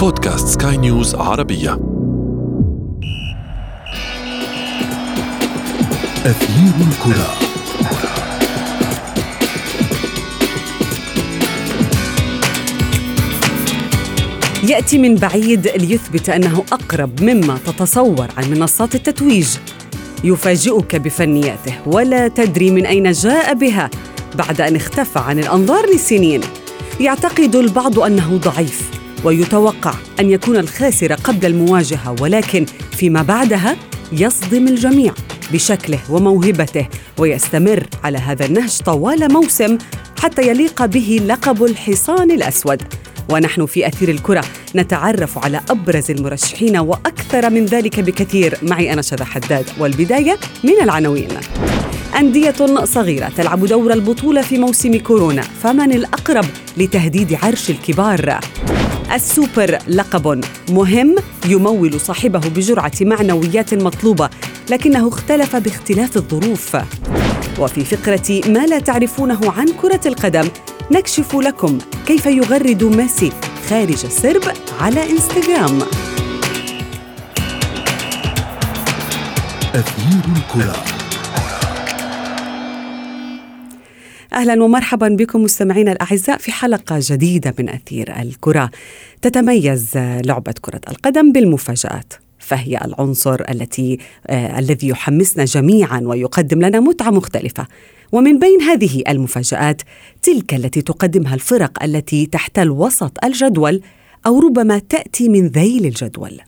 بودكاست 0.00 0.62
سكاي 0.62 0.76
نيوز 0.76 1.14
عربية. 1.14 1.72
أثير 6.26 6.72
الكرة. 6.80 7.30
يأتي 14.68 14.98
من 14.98 15.14
بعيد 15.14 15.68
ليثبت 15.68 16.28
أنه 16.28 16.64
أقرب 16.72 17.22
مما 17.22 17.58
تتصور 17.66 18.28
عن 18.36 18.50
منصات 18.50 18.94
التتويج. 18.94 19.48
يفاجئك 20.24 20.96
بفنياته 20.96 21.74
ولا 21.86 22.28
تدري 22.28 22.70
من 22.70 22.86
أين 22.86 23.12
جاء 23.12 23.54
بها. 23.54 23.90
بعد 24.34 24.60
أن 24.60 24.76
اختفى 24.76 25.18
عن 25.18 25.38
الأنظار 25.38 25.86
لسنين 25.94 26.40
يعتقد 27.00 27.56
البعض 27.56 27.98
أنه 27.98 28.36
ضعيف. 28.36 28.89
ويتوقع 29.24 29.94
أن 30.20 30.30
يكون 30.30 30.56
الخاسر 30.56 31.12
قبل 31.12 31.46
المواجهة 31.46 32.16
ولكن 32.20 32.66
فيما 32.92 33.22
بعدها 33.22 33.76
يصدم 34.12 34.68
الجميع 34.68 35.12
بشكله 35.52 35.98
وموهبته 36.10 36.86
ويستمر 37.18 37.86
على 38.04 38.18
هذا 38.18 38.46
النهج 38.46 38.78
طوال 38.78 39.32
موسم 39.32 39.78
حتى 40.18 40.48
يليق 40.48 40.84
به 40.84 41.20
لقب 41.26 41.64
الحصان 41.64 42.30
الأسود. 42.30 42.82
ونحن 43.28 43.66
في 43.66 43.86
أثير 43.86 44.08
الكرة 44.08 44.44
نتعرف 44.76 45.38
على 45.38 45.60
أبرز 45.70 46.10
المرشحين 46.10 46.76
وأكثر 46.76 47.50
من 47.50 47.66
ذلك 47.66 48.00
بكثير. 48.00 48.58
معي 48.62 48.92
أنا 48.92 49.02
شذى 49.02 49.24
حداد 49.24 49.64
والبداية 49.78 50.36
من 50.64 50.82
العناوين. 50.82 51.28
أندية 52.18 52.84
صغيرة 52.84 53.28
تلعب 53.36 53.66
دور 53.66 53.92
البطولة 53.92 54.42
في 54.42 54.58
موسم 54.58 54.98
كورونا 54.98 55.42
فمن 55.42 55.92
الأقرب 55.92 56.44
لتهديد 56.76 57.38
عرش 57.42 57.70
الكبار؟ 57.70 58.40
السوبر 59.12 59.78
لقب 59.88 60.44
مهم 60.70 61.16
يمول 61.46 62.00
صاحبه 62.00 62.38
بجرعة 62.38 62.92
معنويات 63.00 63.74
مطلوبة 63.74 64.30
لكنه 64.70 65.08
اختلف 65.08 65.56
باختلاف 65.56 66.16
الظروف. 66.16 66.76
وفي 67.58 67.84
فقرة 67.84 68.40
ما 68.46 68.66
لا 68.66 68.78
تعرفونه 68.78 69.40
عن 69.56 69.68
كرة 69.82 70.00
القدم 70.06 70.48
نكشف 70.90 71.34
لكم 71.34 71.78
كيف 72.06 72.26
يغرد 72.26 72.84
ميسي 72.84 73.32
خارج 73.70 74.04
السرب 74.04 74.42
على 74.80 75.10
إنستغرام. 75.10 75.78
أثير 79.74 80.22
الكرة. 80.36 80.99
أهلا 84.32 84.64
ومرحبا 84.64 85.08
بكم 85.08 85.42
مستمعينا 85.42 85.92
الأعزاء 85.92 86.38
في 86.38 86.52
حلقة 86.52 86.96
جديدة 87.00 87.54
من 87.58 87.68
أثير 87.68 88.20
الكرة. 88.20 88.70
تتميز 89.22 89.90
لعبة 89.96 90.54
كرة 90.60 90.80
القدم 90.88 91.32
بالمفاجآت. 91.32 92.12
فهي 92.38 92.78
العنصر 92.84 93.40
التي 93.50 93.98
آه 94.26 94.58
الذي 94.58 94.88
يحمسنا 94.88 95.44
جميعا 95.44 96.00
ويقدم 96.00 96.62
لنا 96.62 96.80
متعة 96.80 97.10
مختلفة. 97.10 97.66
ومن 98.12 98.38
بين 98.38 98.62
هذه 98.62 99.02
المفاجآت 99.08 99.82
تلك 100.22 100.54
التي 100.54 100.82
تقدمها 100.82 101.34
الفرق 101.34 101.82
التي 101.82 102.26
تحتل 102.26 102.70
وسط 102.70 103.24
الجدول 103.24 103.80
أو 104.26 104.40
ربما 104.40 104.78
تأتي 104.78 105.28
من 105.28 105.46
ذيل 105.46 105.86
الجدول. 105.86 106.40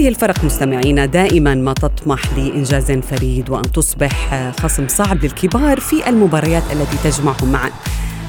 هذه 0.00 0.08
الفرق 0.08 0.44
مستمعينا 0.44 1.06
دائما 1.06 1.54
ما 1.54 1.72
تطمح 1.72 2.38
لإنجاز 2.38 2.92
فريد 2.92 3.50
وأن 3.50 3.72
تصبح 3.72 4.52
خصم 4.60 4.88
صعب 4.88 5.24
للكبار 5.24 5.80
في 5.80 6.08
المباريات 6.08 6.62
التي 6.72 7.10
تجمعهم 7.10 7.52
معا. 7.52 7.70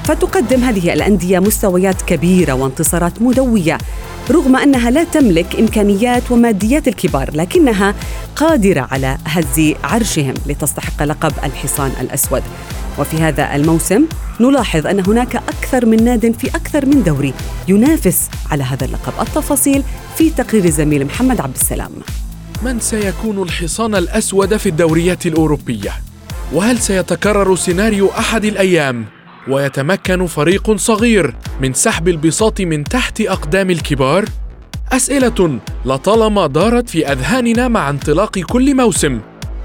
فتقدم 0.04 0.60
هذه 0.60 0.92
الأندية 0.92 1.38
مستويات 1.38 2.02
كبيرة 2.02 2.52
وانتصارات 2.52 3.22
مدوية. 3.22 3.78
رغم 4.30 4.56
أنها 4.56 4.90
لا 4.90 5.04
تملك 5.04 5.56
إمكانيات 5.60 6.30
وماديات 6.30 6.88
الكبار 6.88 7.30
لكنها 7.34 7.94
قادرة 8.36 8.88
على 8.90 9.18
هز 9.24 9.74
عرشهم 9.84 10.34
لتستحق 10.46 11.02
لقب 11.02 11.32
الحصان 11.44 11.92
الأسود. 12.00 12.42
وفي 12.98 13.16
هذا 13.16 13.56
الموسم 13.56 14.04
نلاحظ 14.40 14.86
أن 14.86 15.00
هناك 15.06 15.36
أكثر 15.36 15.86
من 15.86 16.04
ناد 16.04 16.34
في 16.38 16.48
أكثر 16.48 16.86
من 16.86 17.02
دوري 17.02 17.34
ينافس 17.68 18.28
على 18.50 18.62
هذا 18.62 18.84
اللقب. 18.84 19.12
التفاصيل 19.20 19.82
في 20.16 20.30
تقرير 20.30 20.64
الزميل 20.64 21.04
محمد 21.04 21.40
عبد 21.40 21.54
السلام. 21.54 21.90
من 22.62 22.80
سيكون 22.80 23.42
الحصان 23.42 23.94
الأسود 23.94 24.56
في 24.56 24.68
الدوريات 24.68 25.26
الأوروبية؟ 25.26 25.92
وهل 26.52 26.78
سيتكرر 26.78 27.56
سيناريو 27.56 28.10
أحد 28.10 28.44
الأيام؟ 28.44 29.04
ويتمكن 29.48 30.26
فريق 30.26 30.76
صغير 30.76 31.34
من 31.60 31.72
سحب 31.72 32.08
البساط 32.08 32.60
من 32.60 32.84
تحت 32.84 33.20
أقدام 33.20 33.70
الكبار؟ 33.70 34.24
أسئلة 34.92 35.58
لطالما 35.84 36.46
دارت 36.46 36.90
في 36.90 37.12
أذهاننا 37.12 37.68
مع 37.68 37.90
انطلاق 37.90 38.38
كل 38.38 38.74
موسم. 38.76 39.20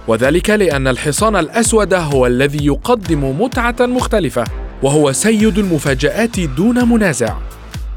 وذلك 0.07 0.49
لأن 0.49 0.87
الحصان 0.87 1.35
الأسود 1.35 1.93
هو 1.93 2.27
الذي 2.27 2.65
يقدم 2.65 3.41
متعة 3.41 3.75
مختلفة 3.79 4.43
وهو 4.83 5.11
سيد 5.11 5.57
المفاجآت 5.57 6.39
دون 6.39 6.89
منازع. 6.89 7.37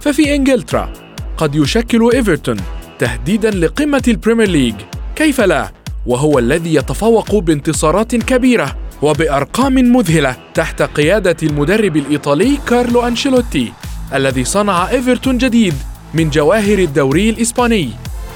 ففي 0.00 0.34
إنجلترا 0.34 0.92
قد 1.36 1.54
يشكل 1.54 2.10
إيفرتون 2.14 2.56
تهديدا 2.98 3.50
لقمة 3.50 4.02
البريمير 4.08 4.48
ليج. 4.48 4.74
كيف 5.16 5.40
لا؟ 5.40 5.72
وهو 6.06 6.38
الذي 6.38 6.74
يتفوق 6.74 7.36
بانتصارات 7.36 8.16
كبيرة. 8.16 8.76
وبأرقام 9.02 9.74
مذهلة 9.74 10.36
تحت 10.54 10.82
قيادة 10.82 11.36
المدرب 11.42 11.96
الإيطالي 11.96 12.58
كارلو 12.68 13.06
أنشيلوتي 13.06 13.72
الذي 14.14 14.44
صنع 14.44 14.90
إيفرتون 14.90 15.38
جديد 15.38 15.74
من 16.14 16.30
جواهر 16.30 16.78
الدوري 16.78 17.30
الإسباني 17.30 17.90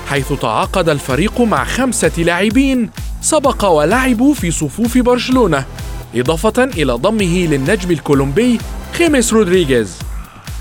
حيث 0.09 0.33
تعاقد 0.33 0.89
الفريق 0.89 1.41
مع 1.41 1.65
خمسة 1.65 2.13
لاعبين 2.19 2.91
سبق 3.21 3.65
ولعبوا 3.65 4.35
في 4.35 4.51
صفوف 4.51 4.99
برشلونة 4.99 5.65
إضافة 6.15 6.65
إلى 6.65 6.93
ضمه 6.93 7.47
للنجم 7.47 7.91
الكولومبي 7.91 8.59
خيميس 8.93 9.33
رودريغيز. 9.33 9.99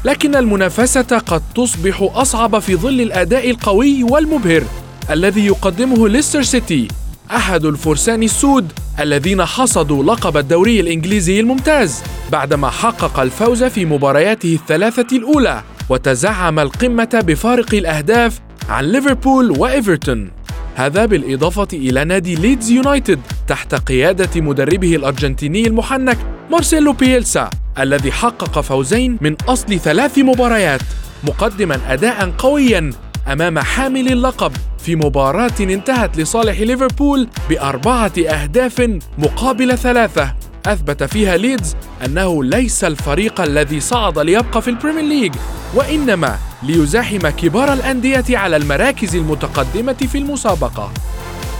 لكن 0.05 0.35
المنافسة 0.35 1.17
قد 1.17 1.41
تصبح 1.55 2.09
أصعب 2.13 2.59
في 2.59 2.75
ظل 2.75 3.01
الأداء 3.01 3.49
القوي 3.49 4.03
والمبهر 4.03 4.63
الذي 5.09 5.45
يقدمه 5.45 6.09
ليستر 6.09 6.43
سيتي. 6.43 6.87
أحد 7.35 7.65
الفرسان 7.65 8.23
السود 8.23 8.71
الذين 8.99 9.45
حصدوا 9.45 10.03
لقب 10.03 10.37
الدوري 10.37 10.79
الإنجليزي 10.79 11.39
الممتاز 11.39 12.03
بعدما 12.31 12.69
حقق 12.69 13.19
الفوز 13.19 13.63
في 13.63 13.85
مبارياته 13.85 14.53
الثلاثة 14.53 15.17
الأولى 15.17 15.63
وتزعم 15.89 16.59
القمة 16.59 17.23
بفارق 17.27 17.75
الأهداف 17.75 18.39
عن 18.69 18.85
ليفربول 18.85 19.51
وإيفرتون. 19.51 20.31
هذا 20.75 21.05
بالإضافة 21.05 21.67
إلى 21.73 22.03
نادي 22.03 22.35
ليدز 22.35 22.71
يونايتد 22.71 23.19
تحت 23.47 23.75
قيادة 23.75 24.41
مدربه 24.41 24.95
الأرجنتيني 24.95 25.67
المحنك 25.67 26.17
مارسيلو 26.51 26.93
بييلسا 26.93 27.49
الذي 27.79 28.11
حقق 28.11 28.59
فوزين 28.59 29.17
من 29.21 29.35
أصل 29.47 29.79
ثلاث 29.79 30.17
مباريات 30.17 30.81
مقدما 31.23 31.79
أداء 31.93 32.33
قويا 32.37 32.91
أمام 33.31 33.59
حامل 33.59 34.11
اللقب 34.11 34.51
في 34.79 34.95
مباراة 34.95 35.51
انتهت 35.59 36.17
لصالح 36.17 36.59
ليفربول 36.59 37.27
بأربعة 37.49 38.11
أهداف 38.27 38.99
مقابل 39.17 39.77
ثلاثة. 39.77 40.33
أثبت 40.65 41.03
فيها 41.03 41.37
ليدز 41.37 41.75
أنه 42.05 42.43
ليس 42.43 42.83
الفريق 42.83 43.41
الذي 43.41 43.79
صعد 43.79 44.19
ليبقى 44.19 44.61
في 44.61 44.69
البريمير 44.69 45.03
ليج 45.03 45.33
وإنما 45.75 46.37
ليزاحم 46.63 47.29
كبار 47.29 47.73
الأندية 47.73 48.37
على 48.37 48.57
المراكز 48.57 49.15
المتقدمة 49.15 49.93
في 49.93 50.17
المسابقة. 50.17 50.91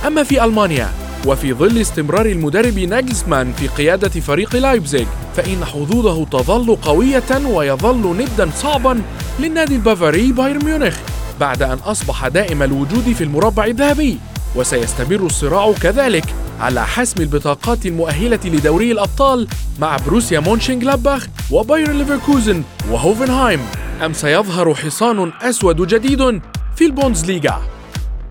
أما 0.07 0.24
في 0.24 0.44
ألمانيا 0.44 0.90
وفي 1.25 1.53
ظل 1.53 1.78
استمرار 1.81 2.25
المدرب 2.25 2.80
ناجلسمان 2.80 3.54
في 3.54 3.68
قيادة 3.68 4.09
فريق 4.09 4.56
لايبزيغ 4.56 5.06
فإن 5.36 5.66
حظوظه 5.66 6.25
تظل 6.25 6.75
قوية 6.75 7.45
ويظل 7.45 8.18
ندا 8.18 8.50
صعبا 8.56 9.01
للنادي 9.39 9.75
البافاري 9.75 10.31
بايرن 10.31 10.66
ميونخ. 10.66 10.98
بعد 11.39 11.63
أن 11.63 11.77
أصبح 11.77 12.27
دائم 12.27 12.63
الوجود 12.63 13.13
في 13.18 13.24
المربع 13.24 13.65
الذهبي 13.65 14.18
وسيستمر 14.56 15.25
الصراع 15.25 15.71
كذلك 15.71 16.25
على 16.59 16.85
حسم 16.85 17.21
البطاقات 17.21 17.85
المؤهلة 17.85 18.39
لدوري 18.45 18.91
الأبطال 18.91 19.47
مع 19.80 19.97
بوروسيا 19.97 20.39
مونشنغلادباخ 20.39 21.27
وبايرن 21.51 21.97
ليفركوزن 21.97 22.63
وهوفنهايم. 22.91 23.59
أم 24.06 24.13
سيظهر 24.13 24.75
حصان 24.75 25.31
أسود 25.41 25.88
جديد 25.88 26.41
في 26.75 26.85
البوندسليغا. 26.85 27.62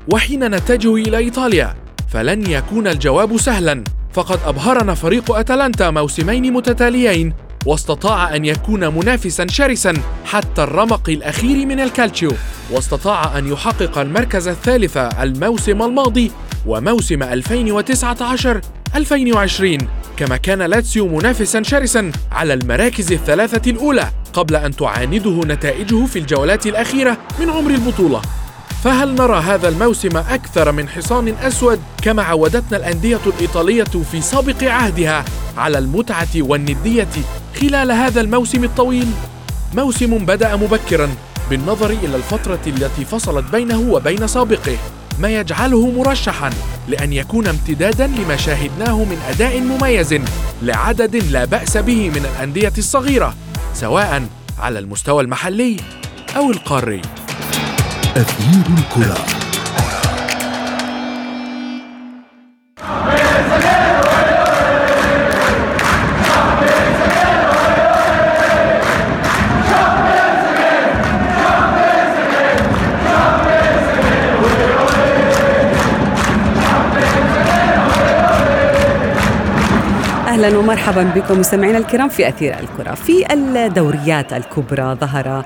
وحين 0.09 0.45
نتجه 0.55 0.95
إلى 0.95 1.17
إيطاليا 1.17 1.75
فلن 2.09 2.51
يكون 2.51 2.87
الجواب 2.87 3.37
سهلا. 3.37 3.85
فقد 4.13 4.39
أبهرنا 4.47 4.95
فريق 4.95 5.33
أتلانتا 5.33 5.91
موسمين 5.91 6.53
متتاليين 6.53 7.35
واستطاع 7.67 8.37
أن 8.37 8.45
يكون 8.45 8.95
منافسا 8.95 9.47
شرسا 9.47 9.95
حتى 10.25 10.63
الرمق 10.63 11.09
الأخير 11.09 11.67
من 11.67 11.81
الكالتشيو. 11.81 12.33
واستطاع 12.71 13.39
أن 13.39 13.53
يحقق 13.53 13.99
المركز 13.99 14.49
الثالث 14.49 14.97
الموسم 14.97 15.83
الماضي 15.83 16.31
وموسم 16.67 17.23
2019 17.23 18.61
2020 18.95 19.79
كما 20.17 20.37
كان 20.37 20.63
لاتسيو 20.63 21.09
منافسا 21.09 21.63
شرسا 21.63 22.13
على 22.33 22.55
المراكز 22.55 23.13
الثلاثة 23.13 23.71
الأولى 23.71 24.09
قبل 24.33 24.57
أن 24.57 24.77
تعانده 24.77 25.41
نتائجه 25.45 26.07
في 26.07 26.19
الجولات 26.19 26.67
الأخيرة 26.67 27.19
من 27.41 27.51
عمر 27.51 27.71
البطولة. 27.71 28.23
فهل 28.85 29.15
نرى 29.15 29.41
هذا 29.41 29.69
الموسم 29.69 30.17
أكثر 30.17 30.73
من 30.73 30.89
حصان 30.89 31.29
أسود 31.29 31.81
كما 32.03 32.23
عودتنا 32.23 32.77
الأندية 32.77 33.21
الإيطالية 33.27 33.85
في 33.85 34.21
سابق 34.21 34.65
عهدها 34.65 35.25
على 35.57 35.79
المتعة 35.79 36.29
والندية 36.37 37.09
خلال 37.61 37.93
هذا 37.93 38.21
الموسم 38.21 38.65
الطويل؟ 38.65 39.07
موسم 39.75 40.19
بدأ 40.19 40.57
مبكرا 40.57 41.09
بالنظر 41.51 41.91
إلى 41.91 42.17
الفترة 42.17 42.61
التي 42.67 43.05
فصلت 43.05 43.45
بينه 43.53 43.81
وبين 43.91 44.27
سابقه 44.27 44.77
ما 45.19 45.29
يجعله 45.29 45.91
مرشحا 45.91 46.51
لأن 46.89 47.13
يكون 47.13 47.47
امتدادا 47.47 48.07
لما 48.07 48.37
شاهدناه 48.37 49.05
من 49.05 49.19
أداء 49.29 49.61
مميز 49.61 50.15
لعدد 50.63 51.17
لا 51.17 51.45
بأس 51.45 51.77
به 51.77 52.11
من 52.11 52.27
الأندية 52.35 52.73
الصغيرة 52.79 53.35
سواء 53.75 54.23
على 54.59 54.79
المستوى 54.79 55.23
المحلي 55.23 55.77
أو 56.37 56.51
القاري 56.51 57.03
أثير 58.17 58.67
الكرة. 58.79 59.42
ومرحبا 80.73 81.03
بكم 81.03 81.41
مستمعينا 81.41 81.79
الكرام 81.79 82.09
في 82.09 82.29
أثير 82.29 82.59
الكرة. 82.61 82.95
في 82.95 83.33
الدوريات 83.33 84.33
الكبرى 84.33 84.95
ظهر 84.95 85.45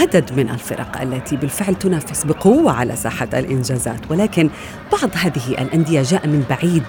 عدد 0.00 0.32
من 0.36 0.50
الفرق 0.50 1.00
التي 1.00 1.36
بالفعل 1.36 1.74
تنافس 1.74 2.24
بقوة 2.24 2.72
على 2.72 2.96
ساحة 2.96 3.28
الإنجازات 3.34 4.10
ولكن 4.10 4.50
بعض 4.92 5.10
هذه 5.14 5.62
الأندية 5.62 6.02
جاء 6.02 6.26
من 6.26 6.44
بعيد 6.50 6.82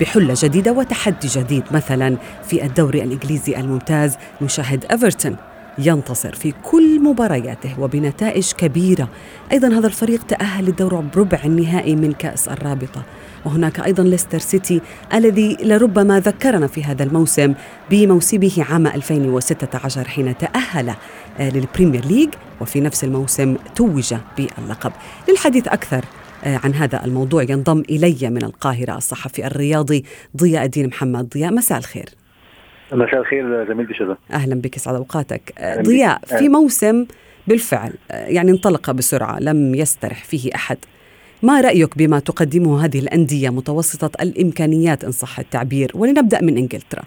بحلة 0.00 0.34
جديدة 0.36 0.72
وتحدي 0.72 1.28
جديد. 1.28 1.64
مثلا 1.70 2.16
في 2.44 2.64
الدوري 2.64 3.02
الإنجليزي 3.02 3.56
الممتاز 3.56 4.16
نشاهد 4.42 4.84
إيفرتون. 4.90 5.36
ينتصر 5.78 6.34
في 6.34 6.52
كل 6.62 7.00
مبارياته 7.00 7.80
وبنتائج 7.80 8.52
كبيرة. 8.52 9.08
أيضا 9.52 9.68
هذا 9.68 9.86
الفريق 9.86 10.22
تأهل 10.26 10.64
للدور 10.64 11.00
بربع 11.00 11.40
النهائي 11.44 11.96
من 11.96 12.12
كأس 12.12 12.48
الرابطة. 12.48 13.02
وهناك 13.44 13.80
أيضا 13.80 14.02
ليستر 14.02 14.38
سيتي 14.38 14.80
الذي 15.14 15.56
لربما 15.62 16.20
ذكرنا 16.20 16.66
في 16.66 16.84
هذا 16.84 17.04
الموسم 17.04 17.54
بموسمه 17.90 18.64
عام 18.70 18.86
2016 18.86 20.08
حين 20.08 20.38
تأهل 20.38 20.94
آه، 21.38 21.50
للبريمير 21.50 22.04
ليج 22.04 22.28
وفي 22.60 22.80
نفس 22.80 23.04
الموسم 23.04 23.56
توج 23.74 24.14
باللقب. 24.36 24.92
للحديث 25.28 25.68
أكثر 25.68 26.04
آه، 26.44 26.60
عن 26.64 26.74
هذا 26.74 27.04
الموضوع 27.04 27.42
ينضم 27.42 27.82
إلي 27.90 28.30
من 28.30 28.44
القاهرة 28.44 28.96
الصحفي 28.96 29.46
الرياضي 29.46 30.04
ضياء 30.36 30.64
الدين 30.64 30.86
محمد. 30.86 31.28
ضياء 31.28 31.52
مساء 31.52 31.78
الخير. 31.78 32.23
مساء 32.92 33.20
الخير 33.20 33.64
زميلتي 33.68 33.94
شذا. 33.94 34.16
أهلا 34.32 34.54
بك 34.54 34.78
سعد 34.78 34.94
أوقاتك. 34.94 35.54
ضياء 35.82 36.18
في 36.38 36.48
موسم 36.48 37.06
بالفعل 37.46 37.92
يعني 38.10 38.50
انطلق 38.50 38.90
بسرعة 38.90 39.40
لم 39.40 39.74
يسترح 39.74 40.24
فيه 40.24 40.50
أحد. 40.54 40.78
ما 41.42 41.60
رأيك 41.60 41.98
بما 41.98 42.18
تقدمه 42.18 42.84
هذه 42.84 42.98
الأندية 42.98 43.50
متوسطة 43.50 44.22
الإمكانيات 44.22 45.04
إن 45.04 45.10
صح 45.10 45.38
التعبير؟ 45.38 45.90
ولنبدأ 45.94 46.42
من 46.42 46.56
إنجلترا. 46.56 47.02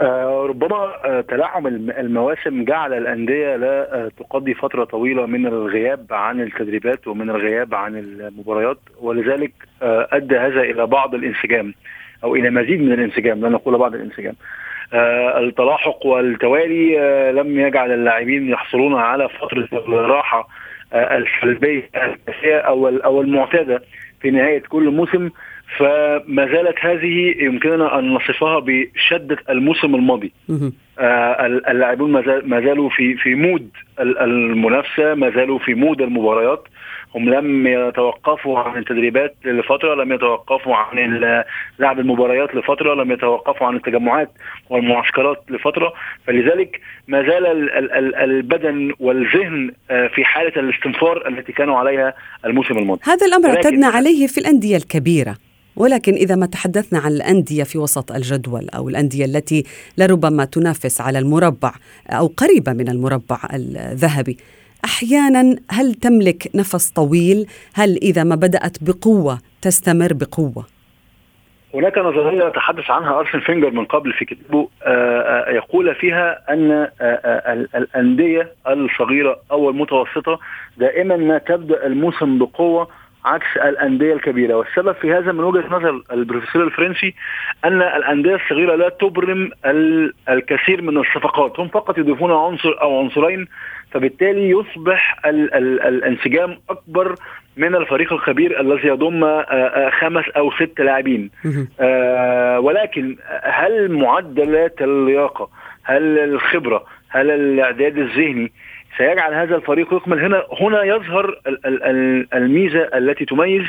آه 0.00 0.46
ربما 0.48 0.76
آه 1.04 1.20
تلاعب 1.20 1.66
المواسم 1.66 2.64
جعل 2.64 2.92
الأندية 2.92 3.56
لا 3.56 3.94
آه 3.94 4.10
تقضي 4.18 4.54
فترة 4.54 4.84
طويلة 4.84 5.26
من 5.26 5.46
الغياب 5.46 6.06
عن 6.10 6.40
التدريبات 6.40 7.08
ومن 7.08 7.30
الغياب 7.30 7.74
عن 7.74 7.96
المباريات 7.96 8.78
ولذلك 9.00 9.52
أدى 9.82 10.36
هذا 10.36 10.60
إلى 10.60 10.86
بعض 10.86 11.14
الانسجام. 11.14 11.74
أو 12.24 12.36
إلى 12.36 12.50
مزيد 12.50 12.82
من 12.82 12.92
الانسجام 12.92 13.40
لا 13.40 13.48
نقول 13.48 13.78
بعض 13.78 13.94
الانسجام. 13.94 14.34
آه 14.92 15.40
التلاحق 15.40 16.06
والتوالي 16.06 17.00
آه 17.00 17.30
لم 17.32 17.60
يجعل 17.60 17.92
اللاعبين 17.92 18.48
يحصلون 18.48 18.94
على 18.94 19.28
فترة 19.28 19.68
الراحة 19.72 20.48
آه 20.92 21.18
السلبيه 21.18 21.90
أو 22.44 22.88
أو 22.88 23.20
المعتادة 23.20 23.82
في 24.20 24.30
نهاية 24.30 24.62
كل 24.68 24.90
موسم. 24.90 25.30
فما 25.78 26.46
زالت 26.46 26.76
هذه 26.80 27.34
يمكننا 27.44 27.98
أن 27.98 28.14
نصفها 28.14 28.58
بشدة 28.58 29.36
الموسم 29.50 29.94
الماضي. 29.94 30.32
آه 30.98 31.46
اللاعبون 31.46 32.12
ما 32.44 32.60
زالوا 32.60 32.88
في 32.88 33.14
في 33.14 33.34
مود 33.34 33.70
المنافسة 34.00 35.14
ما 35.14 35.30
زالوا 35.30 35.58
في 35.58 35.74
مود 35.74 36.02
المباريات. 36.02 36.68
هم 37.16 37.28
لم 37.28 37.66
يتوقفوا 37.66 38.58
عن 38.58 38.78
التدريبات 38.78 39.34
لفترة 39.44 39.94
لم 39.94 40.12
يتوقفوا 40.12 40.76
عن 40.76 41.20
لعب 41.78 41.98
المباريات 41.98 42.54
لفترة 42.54 42.94
لم 42.94 43.12
يتوقفوا 43.12 43.66
عن 43.66 43.76
التجمعات 43.76 44.30
والمعسكرات 44.70 45.42
لفترة. 45.50 45.92
فلذلك 46.26 46.80
ما 47.08 47.22
زال 47.22 47.70
البدن 48.16 48.92
والذهن 49.00 49.70
آه، 49.90 50.06
في 50.06 50.24
حالة 50.24 50.60
الاستنفار 50.60 51.28
التي 51.28 51.52
كانوا 51.52 51.78
عليها 51.78 52.14
الموسم 52.44 52.78
الماضي. 52.78 53.00
هذا 53.04 53.26
الأمر 53.26 53.48
اعتدنا 53.48 53.86
عليه 53.86 54.26
في 54.26 54.38
الأندية 54.38 54.76
الكبيرة. 54.76 55.36
ولكن 55.76 56.12
إذا 56.12 56.36
ما 56.36 56.46
تحدثنا 56.46 56.98
عن 56.98 57.12
الأندية 57.12 57.64
في 57.64 57.78
وسط 57.78 58.12
الجدول 58.12 58.68
أو 58.68 58.88
الأندية 58.88 59.24
التي 59.24 59.64
لربما 59.98 60.44
تنافس 60.44 61.00
على 61.00 61.18
المربع 61.18 61.72
أو 62.10 62.26
قريبة 62.26 62.72
من 62.72 62.88
المربع 62.88 63.38
الذهبي 63.54 64.36
أحيانا 64.84 65.56
هل 65.70 65.94
تملك 65.94 66.50
نفس 66.54 66.90
طويل؟ 66.90 67.46
هل 67.74 67.96
إذا 68.02 68.24
ما 68.24 68.34
بدأت 68.34 68.76
بقوة 68.82 69.38
تستمر 69.62 70.12
بقوة؟ 70.12 70.76
هناك 71.74 71.98
نظرية 71.98 72.48
تحدث 72.48 72.90
عنها 72.90 73.18
ارسن 73.18 73.40
فينجر 73.40 73.70
من 73.70 73.84
قبل 73.84 74.12
في 74.12 74.24
كتابه 74.24 74.68
آه، 74.82 75.20
آه، 75.20 75.50
يقول 75.50 75.94
فيها 75.94 76.52
أن 76.52 76.88
آه، 77.00 77.66
الأندية 77.74 78.52
الصغيرة 78.68 79.38
أو 79.50 79.70
المتوسطة 79.70 80.38
دائما 80.76 81.16
ما 81.16 81.38
تبدأ 81.38 81.86
الموسم 81.86 82.38
بقوة 82.38 82.88
عكس 83.24 83.56
الأندية 83.56 84.12
الكبيرة. 84.12 84.54
والسبب 84.54 84.92
في 84.92 85.12
هذا 85.12 85.32
من 85.32 85.44
وجهة 85.44 85.66
نظر 85.70 86.02
البروفيسور 86.12 86.64
الفرنسي 86.64 87.14
أن 87.64 87.82
الأندية 87.82 88.34
الصغيرة 88.34 88.76
لا 88.76 88.88
تبرم 88.88 89.50
الكثير 90.28 90.82
من 90.82 90.98
الصفقات. 90.98 91.60
هم 91.60 91.68
فقط 91.68 91.98
يضيفون 91.98 92.32
عنصر 92.32 92.80
أو 92.80 92.98
عنصرين 92.98 93.48
فبالتالي 93.96 94.50
يصبح 94.50 95.16
ال 95.26 95.54
ال 95.54 95.80
الانسجام 95.80 96.58
أكبر 96.70 97.14
من 97.56 97.74
الفريق 97.74 98.12
الكبير 98.12 98.60
الذي 98.60 98.88
يضم 98.88 99.24
آه، 99.24 99.40
آه، 99.40 99.90
خمس 99.90 100.24
أو 100.36 100.50
ست 100.50 100.80
لاعبين. 100.80 101.30
آه 101.80 102.60
ولكن 102.60 103.16
هل 103.42 103.92
معدلات 103.92 104.74
اللياقة 104.80 105.48
هل 105.82 106.18
الخبرة 106.18 106.84
هل 107.08 107.30
الإعداد 107.30 107.98
الذهني 107.98 108.52
سيجعل 108.98 109.34
هذا 109.34 109.56
الفريق 109.56 109.94
يكمل؟ 109.94 110.24
هنا 110.24 110.42
هنا 110.60 110.82
يظهر 110.84 111.40
الميزة 112.34 112.82
التي 112.94 113.24
تميز 113.24 113.62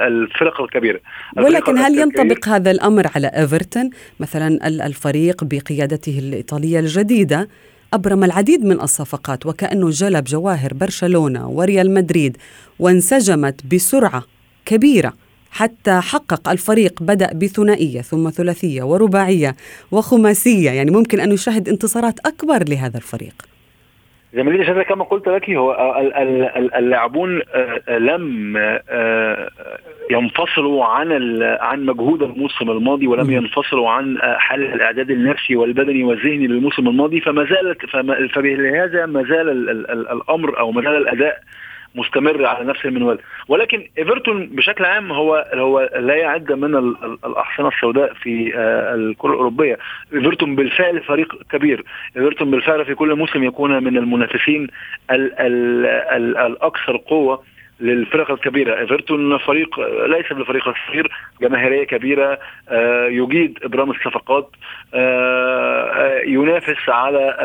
الفرق 0.00 0.60
الكبيرة. 0.60 1.00
ولكن 1.36 1.78
هل 1.78 1.98
ينطبق 1.98 2.48
هذا 2.48 2.70
الأمر 2.70 3.04
على 3.16 3.26
إيفرتون 3.26 3.90
مثلا 4.20 4.48
الفريق 4.86 5.44
بقيادته 5.44 6.18
الإيطالية 6.18 6.78
الجديدة 6.80 7.48
أبرم 7.94 8.24
العديد 8.24 8.64
من 8.64 8.80
الصفقات 8.80 9.46
وكأنه 9.46 9.90
جلب 9.90 10.24
جواهر 10.24 10.74
برشلونة 10.74 11.48
وريال 11.48 11.94
مدريد 11.94 12.36
وانسجمت 12.78 13.66
بسرعة 13.66 14.24
كبيرة 14.66 15.12
حتى 15.50 16.00
حقق 16.00 16.48
الفريق 16.48 17.02
بدأ 17.02 17.32
بثنائية 17.32 18.00
ثم 18.02 18.30
ثلاثية 18.30 18.82
ورباعية 18.82 19.56
وخماسية. 19.90 20.70
يعني 20.70 20.90
ممكن 20.90 21.20
أن 21.20 21.32
يشاهد 21.32 21.68
انتصارات 21.68 22.18
أكبر 22.26 22.68
لهذا 22.68 22.96
الفريق. 22.96 23.53
زميلي 24.34 24.64
شاذة 24.64 24.82
كما 24.82 25.04
قلت 25.04 25.28
لك 25.28 25.50
هو 25.50 26.02
اللاعبون 26.76 27.42
آه، 27.54 27.98
لم 27.98 28.54
آه، 28.56 29.48
ينفصلوا 30.10 30.84
عن 30.84 31.42
عن 31.42 31.86
مجهود 31.86 32.22
الموسم 32.22 32.70
الماضي 32.70 33.06
ولم 33.06 33.30
ينفصلوا 33.30 33.90
عن 33.90 34.18
آه، 34.18 34.36
حال 34.38 34.74
الإعداد 34.74 35.10
النفسي 35.10 35.56
والبدني 35.56 36.04
والذهني 36.04 36.46
للموسم 36.46 36.88
الماضي. 36.88 37.20
فما 37.20 37.44
زالت 37.44 37.86
فبهذا 38.34 39.06
ما 39.06 39.22
زال 39.22 39.70
الأمر 39.90 40.58
أو 40.58 40.72
ما 40.72 40.82
زال 40.82 40.96
الأداء 40.96 41.40
مستمر 41.94 42.46
على 42.46 42.64
نفس 42.64 42.84
المنوال. 42.84 43.18
ولكن 43.48 43.88
إيفرتون 43.98 44.46
بشكل 44.46 44.84
عام 44.84 45.12
هو 45.12 45.46
هو 45.54 45.90
لا 45.96 46.14
يعد 46.14 46.52
من 46.52 46.76
الأحصنة 47.24 47.68
السوداء 47.68 48.14
في 48.14 48.52
آه، 48.56 48.94
الكرة 48.94 49.30
الأوروبية. 49.30 49.78
إيفرتون 50.14 50.56
بالفعل 50.56 51.00
فريق 51.00 51.42
كبير. 51.50 51.84
إيفرتون 52.16 52.50
بالفعل 52.50 52.84
في 52.84 52.94
كل 52.94 53.14
موسم 53.14 53.44
يكون 53.44 53.84
من 53.84 53.96
المنافسين 53.96 54.68
ال 55.10 55.40
ال 55.40 55.86
ال 55.86 56.36
الأكثر 56.36 56.96
قوة. 56.96 57.53
للفرق 57.80 58.30
الكبيرة. 58.30 58.78
إيفرتون 58.78 59.38
فريق 59.38 59.80
ليس 60.06 60.32
بالفريق 60.32 60.68
الصغير 60.68 61.10
جماهيرية 61.42 61.84
كبيرة 61.84 62.38
يجيد 63.08 63.58
إبرام 63.62 63.90
الصفقات 63.90 64.50
ينافس 66.26 66.88
على 66.88 67.36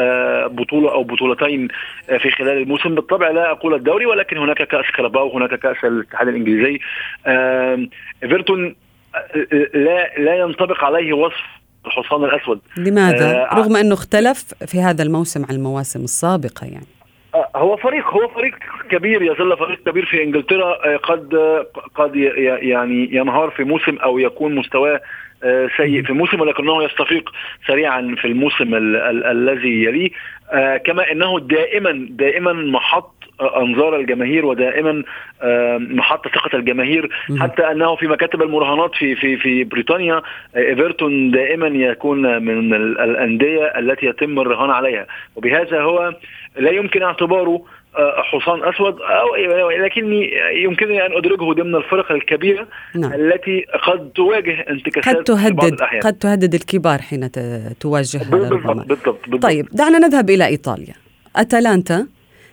بطولة 0.51 0.91
أو 0.91 1.03
بطولتين 1.03 1.67
في 2.19 2.31
خلال 2.31 2.57
الموسم. 2.57 2.95
بالطبع 2.95 3.29
لا 3.29 3.51
أقول 3.51 3.73
الدوري 3.73 4.05
ولكن 4.05 4.37
هناك 4.37 4.63
كأس 4.63 4.85
كاراباو 4.97 5.37
هناك 5.37 5.59
كأس 5.59 5.77
الاتحاد 5.83 6.27
الإنجليزي. 6.27 6.79
إيفرتون 8.23 8.75
لا 9.73 10.17
لا 10.17 10.35
ينطبق 10.35 10.83
عليه 10.83 11.13
وصف 11.13 11.43
الحصان 11.85 12.23
الأسود. 12.23 12.59
لماذا؟ 12.77 13.31
آه 13.31 13.55
رغم 13.55 13.75
أنه 13.75 13.93
اختلف 13.93 14.53
في 14.65 14.81
هذا 14.81 15.03
الموسم 15.03 15.45
عن 15.49 15.55
المواسم 15.55 16.03
السابقة 16.03 16.65
يعني. 16.65 16.85
آه 16.85 16.98
هو 17.55 17.77
فريق 17.77 18.07
هو 18.07 18.27
فريق 18.27 18.55
كبير 18.89 19.21
يظل 19.21 19.57
فريق 19.57 19.83
كبير 19.83 20.05
في 20.05 20.23
إنجلترا 20.23 20.93
آه 20.93 20.97
قد 20.97 21.35
قد 21.95 22.15
يعني 22.61 23.09
ينهار 23.11 23.49
في 23.49 23.63
موسم 23.63 23.97
أو 23.97 24.19
يكون 24.19 24.55
مستواه 24.55 25.01
آه، 25.43 25.69
سيء 25.77 26.03
في 26.03 26.13
موسم 26.13 26.41
ولكنه 26.41 26.83
يستفيق 26.83 27.29
سريعا 27.67 28.15
في 28.17 28.27
الموسم 28.27 28.75
ال 28.75 28.95
ال 28.95 29.23
الذي 29.25 29.83
يليه. 29.83 30.09
آه، 30.51 30.77
كما 30.77 31.11
إنه 31.11 31.39
دائما 31.39 32.07
دائما 32.09 32.53
محط 32.53 33.13
أنظار 33.41 33.95
الجماهير 33.95 34.45
ودائما 34.45 35.03
محط 35.79 36.27
ثقة 36.27 36.57
الجماهير. 36.57 37.09
حتى 37.39 37.71
أنه 37.71 37.95
في 37.95 38.07
مكاتب 38.07 38.41
المراهنات 38.41 38.95
في 38.95 39.15
في 39.15 39.37
في 39.37 39.63
بريطانيا 39.63 40.15
آه، 40.15 40.59
إيفرتون 40.59 41.31
دائما 41.31 41.67
يكون 41.67 42.43
من 42.43 42.73
الأندية 42.73 43.63
التي 43.63 44.05
يتم 44.05 44.39
الرهان 44.39 44.69
عليها. 44.69 45.07
وبهذا 45.35 45.81
هو 45.81 46.13
لا 46.57 46.71
يمكن 46.71 47.03
اعتباره 47.03 47.61
آه، 47.97 48.21
حصان 48.21 48.63
أسود 48.63 48.97
أو 49.01 49.69
لكني 49.69 50.29
يمكنني 50.63 51.05
أن 51.05 51.17
ادرجه 51.17 51.53
ضمن 51.53 51.75
الفرق 51.75 52.11
الكبيرة 52.11 52.67
نعم. 52.95 53.13
التي 53.13 53.65
قد 53.83 54.09
تواجه 54.09 54.65
انتكاسات 54.69 55.15
قد 55.15 55.23
تهدد 55.23 55.81
قد 56.03 56.13
تهدد 56.13 56.53
الكبار 56.53 57.01
حين 57.01 57.31
تواجهها 57.79 58.29
بالضبط, 58.29 58.87
بالضبط, 58.87 59.19
بالضبط. 59.23 59.43
طيب 59.43 59.67
دعنا 59.71 59.99
نذهب 59.99 60.29
إلى 60.29 60.45
إيطاليا. 60.45 60.93
أتلانتا 61.35 62.07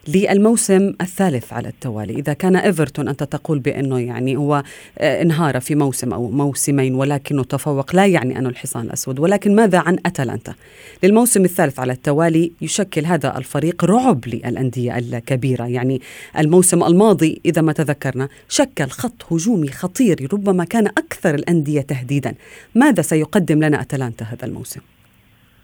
للموسم 0.08 0.92
الثالث 1.00 1.52
على 1.52 1.68
التوالي. 1.68 2.14
إذا 2.14 2.32
كان 2.32 2.56
إيفرتون 2.56 3.08
أنت 3.08 3.22
تقول 3.22 3.58
بأنه 3.58 3.98
يعني 3.98 4.36
هو 4.36 4.62
آه، 4.98 5.22
انهار 5.22 5.60
في 5.60 5.74
موسم 5.74 6.12
أو 6.12 6.30
موسمين 6.30 6.94
ولكنه 6.94 7.44
تفوق. 7.44 7.96
لا 7.96 8.06
يعني 8.06 8.38
أنه 8.38 8.48
الحصان 8.48 8.84
الأسود 8.84 9.18
ولكن 9.18 9.54
ماذا 9.54 9.78
عن 9.78 9.98
أتلانتا 10.06 10.54
للموسم 11.02 11.44
الثالث 11.44 11.80
على 11.80 11.92
التوالي 11.92 12.52
يشكل 12.60 13.06
هذا 13.06 13.38
الفريق 13.38 13.84
رعب 13.84 14.28
للأندية 14.28 14.98
الكبيرة. 14.98 15.64
يعني 15.64 16.00
الموسم 16.38 16.84
الماضي 16.84 17.40
إذا 17.44 17.62
ما 17.62 17.72
تذكرنا 17.72 18.28
شكل 18.48 18.86
خط 18.88 19.32
هجومي 19.32 19.68
خطير 19.68 20.28
ربما 20.32 20.64
كان 20.64 20.86
أكثر 20.86 21.34
الأندية 21.34 21.80
تهديدا. 21.80 22.34
ماذا 22.74 23.02
سيقدم 23.02 23.64
لنا 23.64 23.80
أتلانتا 23.80 24.24
هذا 24.24 24.46
الموسم؟ 24.46 24.80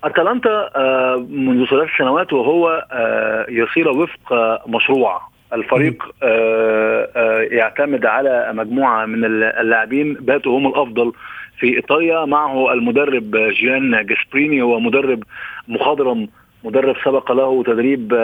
أتلانتا 0.04 0.70
آه، 0.76 1.26
منذ 1.30 1.66
ثلاث 1.66 1.88
سنوات 1.98 2.32
وهو 2.32 2.86
آه، 2.92 3.46
يسير 3.48 3.88
وفق 3.88 4.60
مشروع. 4.68 5.32
الفريق 5.52 6.14
آه، 6.22 7.40
يعتمد 7.40 8.06
على 8.06 8.52
مجموعة 8.54 9.06
من 9.06 9.24
اللاعبين 9.24 10.14
باتوا 10.14 10.58
هم 10.58 10.66
الأفضل 10.66 11.12
في 11.58 11.76
إيطاليا. 11.76 12.24
معه 12.24 12.72
المدرب 12.72 13.36
جيان 13.36 14.06
جاسبريني 14.06 14.62
هو 14.62 14.80
مدرب 14.80 15.22
مخضرم 15.68 16.28
مدرب 16.64 16.96
سبق 17.04 17.32
له 17.32 17.62
تدريب 17.62 18.14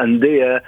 أندية 0.00 0.62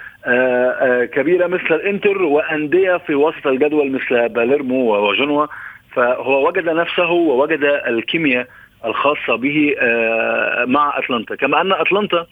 كبيرة 1.05 1.47
مثل 1.47 1.75
الإنتر 1.75 2.21
وأندية 2.21 2.97
في 2.97 3.15
وسط 3.15 3.47
الجدول 3.47 3.91
مثل 3.91 4.29
باليرمو 4.29 5.09
وجنوة 5.09 5.49
فهو 5.91 6.47
وجد 6.47 6.69
نفسه 6.69 7.11
ووجد 7.11 7.63
الكيمياء 7.87 8.47
الخاصة 8.85 9.35
به 9.35 9.75
آه، 9.79 10.65
مع 10.65 10.97
أتلانتا. 10.99 11.35
كما 11.35 11.61
أن 11.61 11.71
أتلانتا 11.71 12.25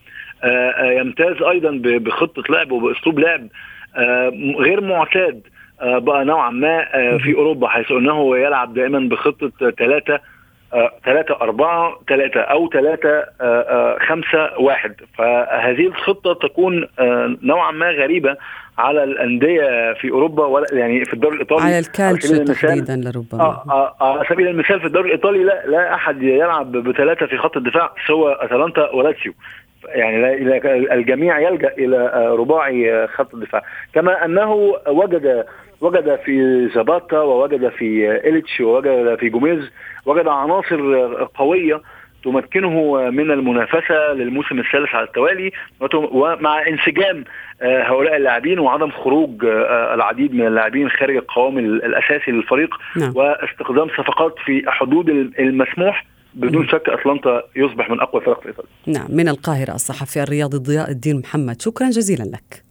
آه، 0.44 0.48
آه، 0.48 0.92
يمتاز 0.92 1.42
أيضا 1.42 1.80
بخطة 1.84 2.44
لعب 2.50 2.72
وبأسلوب 2.72 3.20
لعب 3.20 3.48
غير 4.60 4.82
معتاد 4.82 5.42
بقى 5.82 6.26
نوعا 6.26 6.50
ما 6.50 6.86
في 7.18 7.34
أوروبا 7.36 7.68
حيث 7.68 7.92
أنه 7.92 8.38
يلعب 8.38 8.74
دائما 8.74 9.00
بخطة 9.00 9.52
ثلاثة 9.78 10.20
ثلاثة 11.06 11.36
أربعة 11.42 12.00
ثلاثة 12.08 12.40
أو 12.40 12.70
ثلاثة 12.70 13.26
خمسة 14.08 14.60
واحد. 14.60 14.96
فهذه 15.18 15.88
الخطة 15.88 16.34
تكون 16.48 16.88
نوعا 17.44 17.72
ما 17.72 17.92
غريبة 17.92 18.38
على 18.78 19.04
الأندية 19.04 19.94
في 19.94 20.12
أوروبا 20.12 20.46
ولا 20.46 20.66
يعني 20.72 21.06
في 21.06 21.14
الدوري 21.14 21.36
الإيطالي. 21.36 21.62
على 21.62 21.80
الكالتشو 21.80 22.44
تحديدا 22.44 22.96
لربما. 22.96 23.42
آه, 23.42 23.64
آه, 23.70 23.96
آه 24.02 24.18
على 24.18 24.26
سبيل 24.30 24.48
المثال 24.48 24.80
في 24.80 24.86
الدوري 24.86 25.08
الإيطالي 25.08 25.44
لا 25.44 25.64
لا 25.68 25.94
أحد 25.94 26.22
يلعب 26.24 26.72
بثلاثة 26.72 27.26
في 27.26 27.38
خط 27.38 27.58
الدفاع 27.58 27.94
سوى 28.08 28.38
أتلانتا 28.40 28.90
ولاتسيو 28.90 29.34
يعني 29.88 30.58
الجميع 30.94 31.40
يلجأ 31.40 31.74
إلى 31.78 32.30
رباعي 32.40 33.08
خط 33.08 33.34
الدفاع. 33.34 33.64
كما 33.94 34.26
أنه 34.26 34.76
وجد 34.88 35.46
وجد 35.82 36.20
في 36.26 36.68
زاباتا 36.76 37.20
ووجد 37.20 37.70
في 37.70 38.18
إليتش 38.28 38.62
ووجد 38.62 39.20
في 39.20 39.30
جوميز 39.30 39.72
وجد 40.06 40.28
عناصر 40.28 41.04
قوية 41.24 41.82
تمكنه 42.24 43.10
من 43.10 43.32
المنافسة 43.32 44.14
للموسم 44.14 44.60
الثالث 44.60 44.96
على 44.96 45.08
التوالي 45.08 45.52
ومع 45.94 46.68
انسجام 46.68 47.24
آه، 47.62 47.84
هؤلاء 47.84 48.18
اللاعبين 48.18 48.60
وعدم 48.60 48.92
خروج 48.92 49.46
آه، 49.46 49.94
العديد 49.94 50.34
من 50.34 50.48
اللاعبين 50.48 50.90
خارج 50.90 51.16
القوام 51.16 51.58
الأساسي 51.58 52.32
للفريق 52.32 52.76
نعم. 52.98 53.14
واستخدام 53.16 53.88
صفقات 53.88 54.36
في 54.46 54.64
حدود 54.68 55.10
المسموح 55.40 56.06
بدون 56.34 56.68
شك 56.68 56.90
أتلانتا 56.90 57.44
يصبح 57.56 57.90
من 57.90 58.00
أقوى 58.00 58.22
فرق 58.22 58.42
في 58.42 58.48
إيطاليا. 58.48 58.70
نعم 58.88 59.08
من 59.10 59.30
القاهرة 59.30 59.76
الصحفي 59.76 60.24
الرياضي 60.24 60.58
ضياء 60.58 60.92
الدين 60.92 61.20
محمد 61.20 61.62
شكرا 61.62 61.90
جزيلا 61.90 62.24
لك. 62.24 62.64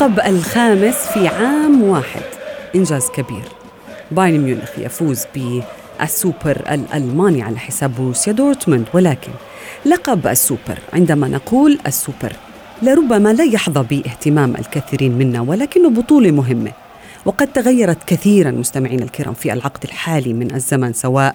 اللقب 0.00 0.20
الخامس 0.26 0.94
في 0.94 1.28
عام 1.28 1.82
واحد. 1.82 2.22
إنجاز 2.74 3.08
كبير. 3.08 3.44
بايرن 4.10 4.40
ميونخ 4.40 4.78
يفوز 4.78 5.24
بالسوبر 5.34 6.62
الألماني 6.70 7.42
على 7.42 7.58
حساب 7.58 7.94
بروسيا 7.94 8.32
دورتموند. 8.32 8.86
ولكن 8.94 9.30
لقب 9.86 10.26
السوبر 10.26 10.78
عندما 10.92 11.28
نقول 11.28 11.78
السوبر 11.86 12.32
لربما 12.82 13.32
لا 13.32 13.44
يحظى 13.44 13.82
باهتمام 13.82 14.56
الكثيرين 14.56 15.18
منا 15.18 15.40
ولكنه 15.40 15.90
بطولة 15.90 16.30
مهمة 16.30 16.72
وقد 17.24 17.52
تغيرت 17.52 18.04
كثيرا 18.06 18.50
مستمعين 18.50 19.02
الكرام 19.02 19.34
في 19.34 19.52
العقد 19.52 19.84
الحالي 19.84 20.32
من 20.32 20.54
الزمن 20.54 20.92
سواء 20.92 21.34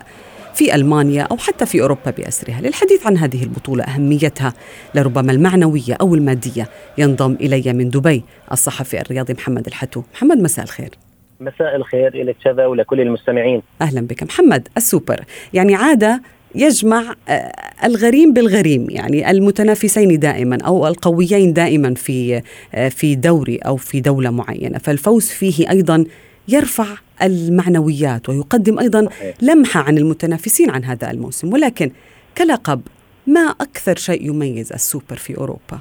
في 0.55 0.75
ألمانيا 0.75 1.24
أو 1.24 1.38
حتى 1.38 1.65
في 1.65 1.81
أوروبا 1.81 2.12
بأسرها، 2.17 2.62
للحديث 2.62 3.07
عن 3.07 3.17
هذه 3.17 3.43
البطولة 3.43 3.83
أهميتها. 3.83 4.53
لربما 4.95 5.31
المعنوية 5.31 5.93
أو 6.01 6.15
المادية 6.15 6.69
ينضم 6.97 7.38
إلي 7.41 7.74
من 7.74 7.89
دبي 7.89 8.24
الصحفي 8.51 9.01
الرياضي 9.01 9.33
محمد 9.33 9.67
الحتو، 9.67 10.03
محمد 10.13 10.38
مساء 10.38 10.65
الخير. 10.65 10.89
مساء 11.39 11.75
الخير 11.75 12.24
لك 12.24 12.35
شذا 12.43 12.65
ولكل 12.65 13.01
المستمعين. 13.01 13.62
أهلا 13.81 14.01
بك. 14.01 14.24
محمد 14.24 14.67
السوبر، 14.77 15.24
يعني 15.53 15.75
عادة 15.75 16.21
يجمع 16.55 17.15
آه، 17.29 17.51
الغريم 17.83 18.33
بالغريم. 18.33 18.88
يعني 18.89 19.31
المتنافسين 19.31 20.19
دائما 20.19 20.57
أو 20.65 20.88
القويين 20.88 21.53
دائما 21.53 21.93
في 21.93 22.41
آه، 22.74 22.89
في 22.89 23.15
دوري 23.15 23.57
أو 23.57 23.75
في 23.77 24.01
دولة 24.01 24.29
معينة. 24.29 24.77
فالفوز 24.77 25.29
فيه 25.29 25.69
أيضا 25.69 26.05
يرفع 26.48 26.86
المعنويات 27.24 28.30
ويقدم 28.30 28.80
أيضا 28.80 29.10
لمحة 29.42 29.82
عن 29.82 29.98
المتنافسين 29.98 30.70
عن 30.70 30.84
هذا 30.84 31.12
الموسم. 31.12 31.54
ولكن 31.54 31.92
كلقب 32.38 32.82
ما 33.28 33.42
أكثر 33.42 33.96
شيء 33.96 34.30
يميز 34.30 34.74
السوبر 34.74 35.16
في 35.16 35.38
أوروبا؟ 35.38 35.80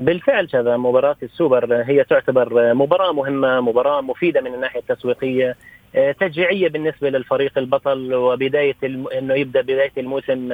بالفعل 0.00 0.48
هذا 0.54 0.76
مباراة 0.76 1.16
السوبر 1.22 1.82
هي 1.82 2.04
تعتبر 2.04 2.74
مباراة 2.74 3.12
مهمة 3.12 3.60
مباراة 3.60 4.00
مفيدة 4.00 4.40
من 4.40 4.54
الناحية 4.54 4.80
التسويقية 4.80 5.56
تشجيعية 6.20 6.68
بالنسبة 6.68 7.10
للفريق 7.10 7.58
البطل 7.58 8.14
وبداية 8.14 8.76
الم... 8.84 9.08
إنه 9.08 9.34
يبدأ 9.34 9.60
بداية 9.60 9.92
الموسم 9.98 10.48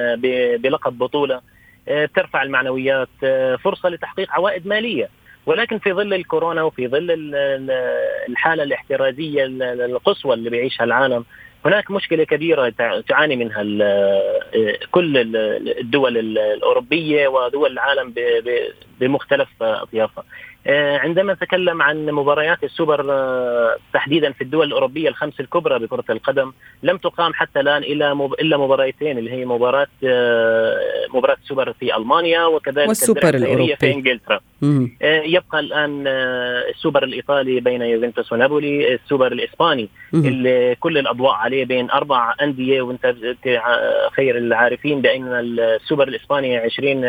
بلقب 0.57 0.97
بطولة 0.97 1.41
آه، 1.87 2.09
ترفع 2.15 2.43
المعنويات 2.43 3.09
فرصة 3.63 3.89
لتحقيق 3.89 4.31
عوائد 4.31 4.67
مالية. 4.67 5.09
ولكن 5.45 5.79
في 5.79 5.93
ظل 5.93 6.13
الكورونا 6.13 6.63
وفي 6.63 6.87
ظل 6.87 7.07
الحالة 8.29 8.63
الاحترازية 8.63 9.45
القصوى 9.85 10.33
اللي 10.33 10.49
بيعيشها 10.49 10.83
العالم 10.83 11.25
هناك 11.65 11.91
مشكلة 11.91 12.23
كبيرة 12.23 12.69
تعاني 13.07 13.35
منها 13.35 13.61
كل 14.91 15.17
الدول 15.79 16.17
الأوروبية 16.37 17.27
ودول 17.27 17.71
العالم 17.71 18.13
بمختلف 18.99 19.49
أطيافها. 19.61 20.23
عندما 20.67 21.33
نتكلم 21.33 21.81
عن 21.81 22.05
مباريات 22.05 22.63
السوبر 22.63 23.05
آه، 23.11 23.77
تحديدا 23.93 24.31
في 24.31 24.41
الدول 24.43 24.67
الأوروبية 24.67 25.09
الخمس 25.09 25.39
الكبرى 25.39 25.79
بكرة 25.79 26.03
القدم 26.09 26.53
لم 26.83 26.97
تقام 26.97 27.33
حتى 27.33 27.59
الآن 27.59 27.83
إلا 27.83 28.11
إلا 28.41 28.57
مباراتين 28.57 29.17
اللي 29.17 29.31
هي 29.31 29.45
مباراة 29.45 29.87
آه، 30.05 30.77
مباراة 31.13 31.37
السوبر 31.43 31.73
في 31.73 31.95
ألمانيا 31.95 32.45
وكذلك 32.45 32.87
والسوبر 32.87 33.35
الاوروبي 33.35 33.75
في 33.75 33.93
إنجلترا. 33.93 34.39
يبقى 35.03 35.59
الآن 35.59 36.03
السوبر 36.69 37.03
الإيطالي 37.03 37.59
بين 37.59 37.81
يوفنتوس 37.81 38.33
ونابولي 38.33 38.93
السوبر 38.93 39.31
الإسباني 39.31 39.89
اللي 40.13 40.75
كل 40.79 40.97
الأضواء 40.97 41.33
عليه 41.33 41.65
بين 41.65 41.91
أربع 41.91 42.33
أندية 42.41 42.81
وأنت 42.81 43.15
خير 44.15 44.37
العارفين 44.37 45.01
بأن 45.01 45.33
السوبر 45.59 46.07
الإسباني 46.07 46.57
20 46.57 47.05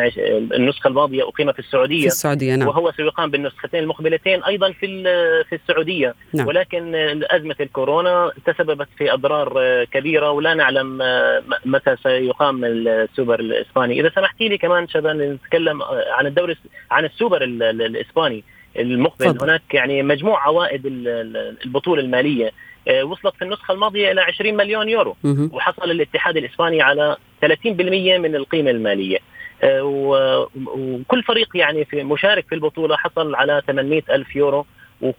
النسخة 0.55 0.89
الماضية 0.89 1.23
اقيم 1.29 1.53
في 1.53 1.59
السعودية. 1.59 2.01
في 2.01 2.07
السعودية 2.07 2.55
نعم. 2.57 2.69
وهو 2.69 2.93
سيقام 2.93 3.31
النسختين 3.47 3.81
المقبلتين 3.81 4.45
أيضا 4.45 4.73
في 4.73 5.03
في 5.49 5.55
السعودية 5.55 6.15
نعم. 6.35 6.47
ولكن 6.47 6.95
أزمة 7.31 7.57
الكورونا 7.61 8.33
تسببت 8.47 8.89
في 8.99 9.13
أضرار 9.13 9.85
كبيرة 9.85 10.31
ولا 10.31 10.55
نعلم 10.55 10.99
متى 11.65 11.97
سيقام 12.03 12.65
السوبر 12.65 13.41
الإسباني 13.41 14.01
إذا 14.01 14.11
سمحتي 14.15 14.49
لي 14.49 14.59
كمان 14.59 14.89
شباب 14.89 15.17
نتكلم 15.17 15.83
عن 16.13 16.27
الدوري 16.27 16.57
عن 16.91 17.05
السوبر 17.05 17.45
الإسباني 17.45 18.45
المقبل 18.79 19.27
فضل. 19.27 19.43
هناك 19.43 19.63
يعني 19.75 20.03
مجموع 20.03 20.47
عوائد 20.47 20.83
البطولة 21.65 22.03
المالية 22.03 22.51
آه، 22.89 23.05
وصلت 23.05 23.35
في 23.37 23.43
النسخة 23.43 23.73
الماضية 23.73 24.13
إلى 24.13 24.21
20 24.21 24.57
مليون 24.57 24.89
يورو 24.89 25.17
مه. 25.25 25.51
وحصل 25.53 25.91
الاتحاد 25.91 26.37
الإسباني 26.37 26.83
على 26.83 27.17
30% 27.43 27.47
من 28.19 28.37
القيمة 28.37 28.71
المالية 28.71 29.17
آه، 29.17 29.21
وكل 29.63 31.23
فريق 31.23 31.49
يعني 31.55 31.85
في 31.85 32.03
مشارك 32.03 32.47
في 32.49 32.55
البطولة 32.55 32.97
حصل 32.97 33.35
على 33.35 33.63
800 33.67 34.03
ألف 34.11 34.37
يورو 34.37 34.67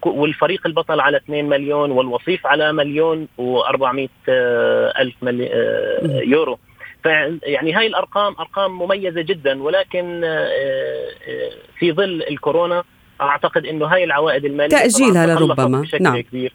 والفريق 0.04 0.66
البطل 0.66 1.00
على 1.00 1.16
2 1.16 1.48
مليون 1.48 1.90
والوصيف 1.90 2.46
على 2.46 2.72
مليون 2.72 3.28
و400 3.38 4.08
آه، 4.28 4.92
الف 4.98 5.14
آه، 5.24 6.20
يورو. 6.24 6.58
فيعني 7.02 7.72
هاي 7.72 7.86
الأرقام 7.86 8.34
أرقام 8.40 8.78
مميزة 8.78 9.20
جدا 9.22 9.62
ولكن 9.62 10.20
في 11.78 11.92
ظل 11.92 12.22
الكورونا 12.30 12.84
أعتقد 13.20 13.66
إنه 13.66 13.86
هاي 13.86 14.04
العوائد 14.04 14.44
المالية 14.44 14.76
تأجيلها 14.76 15.26
لربما. 15.26 15.84
نعم. 16.00 16.20
كبير. 16.20 16.52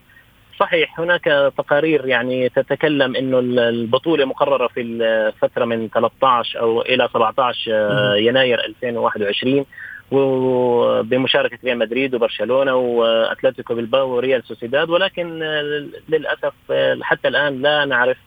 صحيح 0.61 0.99
هناك 0.99 1.51
تقارير 1.57 2.07
يعني 2.07 2.49
تتكلم 2.49 3.15
إنه 3.15 3.39
البطولة 3.39 4.25
مقررة 4.25 4.67
في 4.67 4.81
الفترة 4.81 5.65
من 5.65 5.89
13 5.93 6.59
أو 6.59 6.81
إلى 6.81 7.09
17 7.13 7.71
يناير 8.17 8.65
2021 8.65 9.65
وبمشاركه 10.11 11.57
ريال 11.63 11.77
مدريد 11.77 12.15
وبرشلونة 12.15 12.75
وأتلتيكو 12.75 13.75
بالباو 13.75 14.09
وريال 14.09 14.43
سوسيداد 14.47 14.89
ولكن 14.89 15.39
للأسف 16.09 16.53
حتى 17.01 17.27
الآن 17.27 17.61
لا 17.61 17.85
نعرف 17.85 18.17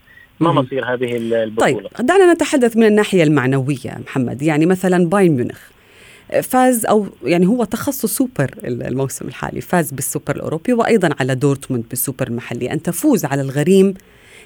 ما 0.41 0.53
مصير 0.53 0.85
هذه 0.85 1.17
البطولة. 1.17 1.89
طيب 1.89 2.07
دعنا 2.07 2.33
نتحدث 2.33 2.77
من 2.77 2.87
الناحية 2.87 3.23
المعنوية 3.23 3.99
محمد. 4.07 4.43
يعني 4.43 4.67
مثلا 4.67 5.09
بايرن 5.09 5.37
ميونخ 5.37 5.74
فاز 6.43 6.87
أو 6.87 7.07
يعني 7.25 7.47
هو 7.47 7.65
تخصص 7.65 8.17
سوبر 8.17 8.51
الموسم 8.65 9.29
الحالي 9.29 9.61
فاز 9.61 9.91
بالسوبر 9.91 10.37
الأوروبي 10.37 10.73
وأيضا 10.73 11.11
على 11.21 11.35
دورتموند 11.35 11.85
بالسوبر 11.89 12.27
المحلي. 12.29 12.73
أن 12.73 12.83
تفوز 12.83 13.25
على 13.25 13.43
الغريم 13.43 13.95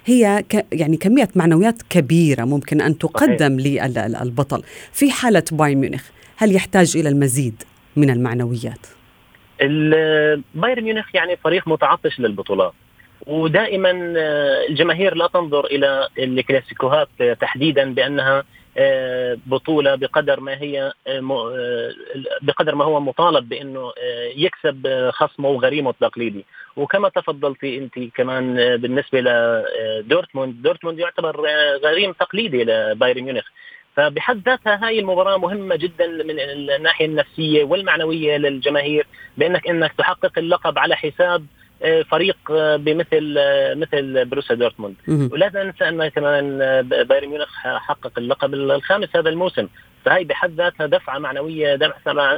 هي 0.04 0.45
ك 0.50 0.66
يعني 0.73 0.97
كمية 0.97 1.28
معنويات 1.35 1.83
كبيرة 1.90 2.45
ممكن 2.45 2.80
أن 2.80 2.99
تقدم 2.99 3.61
للبطل 3.61 4.62
في 4.92 5.11
حالة 5.11 5.45
بايرن 5.52 5.80
ميونخ 5.80 6.04
هل 6.37 6.54
يحتاج 6.54 6.97
إلى 6.97 7.09
المزيد 7.09 7.62
من 7.97 8.11
المعنويات؟ 8.11 8.87
بايرن 10.54 10.83
ميونخ 10.83 11.14
يعني 11.14 11.37
فريق 11.37 11.68
متعطش 11.68 12.21
للبطولات 12.21 12.73
ودائما 13.26 13.90
الجماهير 14.68 15.14
لا 15.14 15.26
تنظر 15.26 15.66
إلى 15.66 16.09
الكلاسيكوهات 16.18 17.09
تحديدا 17.40 17.95
بأنها 17.95 18.38
آه، 18.38 18.45
بطولة 19.47 19.94
بقدر 19.94 20.40
ما 20.40 20.62
هي 20.62 20.93
آه، 21.06 21.21
آه، 21.30 21.93
بقدر 22.43 22.75
ما 22.75 22.84
هو 22.84 23.00
مطالب 23.00 23.49
بأنه 23.49 23.93
يكسب 24.36 25.10
خصمه 25.10 25.49
وغريمه 25.49 25.91
التقليدي 25.91 26.45
وكما 26.76 27.08
تفضلتي 27.08 27.78
أنت 27.78 27.99
كمان 28.14 28.76
بالنسبة 28.76 29.21
لدورتموند 29.21 30.62
دورتموند. 30.62 30.99
يعتبر 30.99 31.41
غريم 31.84 32.12
تقليدي 32.12 32.64
لبايرن 32.64 33.23
ميونخ. 33.23 33.45
فبحد 33.97 34.49
ذاتها 34.49 34.86
هاي 34.86 34.99
المباراة 34.99 35.36
مهمة 35.36 35.76
جدا 35.76 36.06
من 36.06 36.41
الناحية 36.41 37.06
النفسية 37.06 37.64
والمعنوية 37.64 38.36
للجماهير 38.36 39.06
بأنك 39.36 39.69
إنك 39.69 39.93
تحقق 39.93 40.38
اللقب 40.38 40.78
على 40.78 40.97
حساب 40.97 41.41
آه، 41.43 41.68
فريق 42.10 42.36
آه، 42.50 42.76
بمثل 42.76 43.34
آه، 43.38 43.75
مثل 43.75 44.25
بروسيا 44.25 44.56
دورتموند. 44.56 44.95
ولا 45.08 45.64
ننسى 45.64 45.88
أن 45.88 46.08
كمان 46.08 46.58
بايرن 46.82 47.28
ميونخ 47.28 47.49
حقق 47.62 48.19
اللقب 48.19 48.54
الخامس 48.54 49.17
هذا 49.17 49.28
الموسم. 49.28 49.69
فهي 50.04 50.25
بحد 50.25 50.50
ذاتها 50.50 50.86
دفعة 50.86 51.19
معنوية 51.19 51.75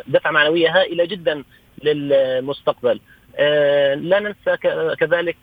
دفعة 0.06 0.30
معنوية 0.30 0.78
هائلة 0.78 1.04
جدا 1.04 1.44
للمستقبل. 1.84 3.00
لا 3.96 4.20
ننسى 4.20 4.56
كذلك 4.98 5.36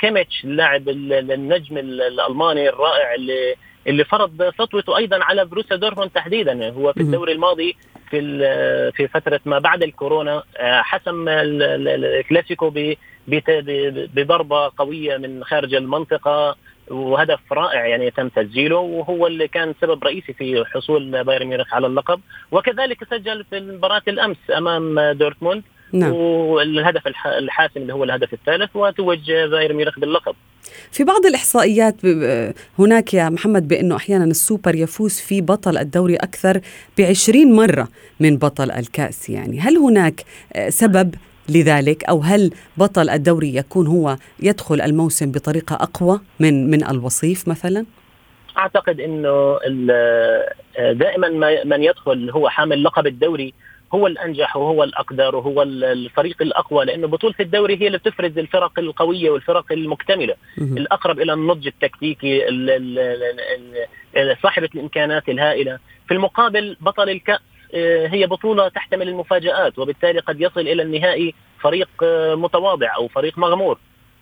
كيميتش 0.00 0.44
اللاعب 0.44 0.88
النجم 0.88 1.78
الألماني 1.78 2.68
الرائع 2.68 3.14
اللي 3.14 3.54
اللي 3.88 4.04
فرض 4.04 4.52
سطوته 4.58 4.96
أيضا 4.96 5.24
على 5.24 5.44
بروسيا 5.44 5.76
دورتموند 5.76 6.10
تحديدا. 6.10 6.70
هو 6.70 6.92
في 6.92 7.00
الدوري 7.00 7.32
الماضي 7.32 7.76
في 8.10 8.20
في 8.96 9.08
فترة 9.08 9.40
ما 9.44 9.58
بعد 9.58 9.82
الكورونا 9.82 10.42
حسم 10.60 11.24
الكلاسيكو 11.28 12.72
بضربة 14.14 14.72
قوية 14.78 15.16
من 15.16 15.44
خارج 15.44 15.74
المنطقة 15.74 16.56
وهدف 16.88 17.52
رائع 17.52 17.86
يعني 17.86 18.10
تم 18.10 18.28
تسجيله 18.28 18.76
وهو 18.76 19.26
اللي 19.26 19.48
كان 19.48 19.74
سبب 19.80 20.04
رئيسي 20.04 20.32
في 20.32 20.64
حصول 20.64 21.24
بايرن 21.24 21.46
ميونخ 21.46 21.74
على 21.74 21.86
اللقب. 21.86 22.20
وكذلك 22.52 23.04
سجل 23.04 23.44
في 23.44 23.60
مباراه 23.60 24.02
الأمس 24.08 24.36
أمام 24.56 25.00
دورتموند 25.00 25.62
نعم. 25.92 26.12
والهدف 26.12 27.02
الحاسم 27.26 27.80
اللي 27.80 27.94
هو 27.94 28.04
الهدف 28.04 28.32
الثالث 28.32 28.76
وتوج 28.76 29.32
بايرن 29.32 29.76
ميونخ 29.76 29.98
باللقب. 29.98 30.34
في 30.92 31.04
بعض 31.04 31.26
الإحصائيات 31.26 31.94
هناك 32.78 33.14
يا 33.14 33.28
محمد 33.28 33.68
بأنه 33.68 33.96
أحيانا 33.96 34.24
السوبر 34.24 34.74
يفوز 34.74 35.20
في 35.20 35.40
بطل 35.40 35.78
الدوري 35.78 36.16
أكثر 36.16 36.60
بعشرين 36.98 37.52
مرة 37.52 37.88
من 38.20 38.36
بطل 38.36 38.70
الكأس 38.70 39.30
يعني 39.30 39.60
هل 39.60 39.76
هناك 39.76 40.24
سبب 40.68 41.14
لذلك 41.48 42.04
أو 42.04 42.20
هل 42.20 42.50
بطل 42.76 43.10
الدوري 43.10 43.56
يكون 43.56 43.86
هو 43.86 44.16
يدخل 44.42 44.80
الموسم 44.80 45.32
بطريقة 45.32 45.74
أقوى 45.74 46.20
من 46.40 46.70
من 46.70 46.84
الوصيف 46.84 47.48
مثلا؟ 47.48 47.86
أعتقد 48.58 49.00
إنه 49.00 49.58
دائما 50.92 51.28
من 51.64 51.82
يدخل 51.82 52.30
هو 52.30 52.48
حامل 52.48 52.82
لقب 52.84 53.06
الدوري 53.06 53.54
هو 53.94 54.06
الأنجح 54.06 54.56
وهو 54.56 54.84
الأقدر 54.84 55.36
وهو 55.36 55.62
الفريق 55.62 56.42
الأقوى 56.42 56.84
لأنه 56.84 57.06
بطولة 57.06 57.34
الدوري 57.40 57.82
هي 57.82 57.86
اللي 57.86 57.98
بتفرز 57.98 58.38
الفرق 58.38 58.78
القوية 58.78 59.30
والفرق 59.30 59.72
المكتملة. 59.72 60.34
الأقرب 60.58 61.20
إلى 61.20 61.32
النضج 61.32 61.66
التكتيكي 61.66 62.42
صاحبة 64.42 64.68
الإمكانات 64.74 65.28
الهائلة. 65.28 65.78
في 66.08 66.14
المقابل 66.14 66.76
بطل 66.80 67.10
الكأس 67.10 67.40
آه، 67.74 68.06
هي 68.06 68.26
بطولة 68.26 68.68
تحتمل 68.68 69.08
المفاجآت 69.08 69.78
وبالتالي 69.78 70.20
قد 70.20 70.40
يصل 70.40 70.60
إلى 70.60 70.82
النهائي 70.82 71.34
فريق 71.60 71.88
آه، 72.02 72.34
متواضع 72.34 72.96
أو 72.96 73.08
فريق 73.08 73.38
مغمور. 73.38 73.78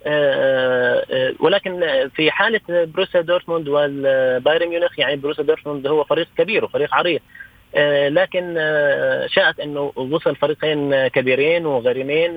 آه، 0.06 1.34
ولكن 1.40 1.80
في 2.14 2.30
حالة 2.30 2.60
بروسيا 2.68 3.20
دورتموند 3.20 3.68
والبايرن 3.68 4.68
ميونخ 4.68 4.98
يعني 4.98 5.16
بروسيا 5.16 5.44
دورتموند 5.44 5.86
هو 5.86 6.04
فريق 6.04 6.28
كبير 6.38 6.64
وفريق 6.64 6.94
عريق 6.94 7.22
لكن 8.08 8.54
شاءت 9.26 9.60
إنه 9.60 9.92
وصل 9.96 10.36
فريقين 10.36 11.08
كبيرين 11.08 11.66
وغريمين 11.66 12.30